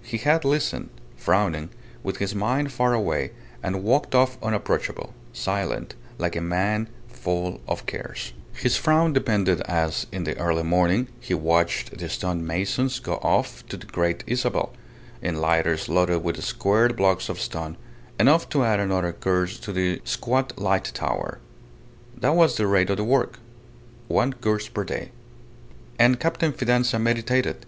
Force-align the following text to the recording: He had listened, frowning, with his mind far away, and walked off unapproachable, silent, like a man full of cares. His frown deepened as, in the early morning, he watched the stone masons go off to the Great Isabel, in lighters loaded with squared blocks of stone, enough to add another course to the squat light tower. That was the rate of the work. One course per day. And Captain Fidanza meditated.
He 0.00 0.16
had 0.16 0.46
listened, 0.46 0.88
frowning, 1.18 1.68
with 2.02 2.16
his 2.16 2.34
mind 2.34 2.72
far 2.72 2.94
away, 2.94 3.32
and 3.62 3.82
walked 3.82 4.14
off 4.14 4.38
unapproachable, 4.42 5.12
silent, 5.34 5.94
like 6.16 6.34
a 6.36 6.40
man 6.40 6.88
full 7.06 7.60
of 7.68 7.84
cares. 7.84 8.32
His 8.54 8.78
frown 8.78 9.12
deepened 9.12 9.46
as, 9.46 10.06
in 10.10 10.24
the 10.24 10.38
early 10.38 10.62
morning, 10.62 11.08
he 11.20 11.34
watched 11.34 11.98
the 11.98 12.08
stone 12.08 12.46
masons 12.46 12.98
go 12.98 13.16
off 13.16 13.62
to 13.66 13.76
the 13.76 13.84
Great 13.84 14.24
Isabel, 14.26 14.72
in 15.20 15.36
lighters 15.38 15.86
loaded 15.86 16.24
with 16.24 16.42
squared 16.42 16.96
blocks 16.96 17.28
of 17.28 17.38
stone, 17.38 17.76
enough 18.18 18.48
to 18.48 18.64
add 18.64 18.80
another 18.80 19.12
course 19.12 19.58
to 19.58 19.72
the 19.74 20.00
squat 20.02 20.56
light 20.58 20.92
tower. 20.94 21.40
That 22.16 22.34
was 22.34 22.56
the 22.56 22.66
rate 22.66 22.88
of 22.88 22.96
the 22.96 23.04
work. 23.04 23.38
One 24.06 24.32
course 24.32 24.66
per 24.66 24.84
day. 24.84 25.10
And 25.98 26.18
Captain 26.18 26.54
Fidanza 26.54 26.98
meditated. 26.98 27.66